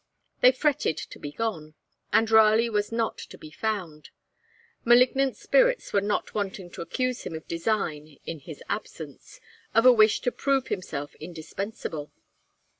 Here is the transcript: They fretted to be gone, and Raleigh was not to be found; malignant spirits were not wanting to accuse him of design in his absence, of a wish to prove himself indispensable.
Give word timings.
They 0.39 0.51
fretted 0.51 0.97
to 0.97 1.19
be 1.19 1.31
gone, 1.31 1.75
and 2.11 2.31
Raleigh 2.31 2.71
was 2.71 2.91
not 2.91 3.19
to 3.19 3.37
be 3.37 3.51
found; 3.51 4.09
malignant 4.83 5.37
spirits 5.37 5.93
were 5.93 6.01
not 6.01 6.33
wanting 6.33 6.71
to 6.71 6.81
accuse 6.81 7.21
him 7.21 7.35
of 7.35 7.47
design 7.47 8.17
in 8.25 8.39
his 8.39 8.63
absence, 8.67 9.39
of 9.75 9.85
a 9.85 9.93
wish 9.93 10.19
to 10.21 10.31
prove 10.31 10.69
himself 10.69 11.13
indispensable. 11.19 12.11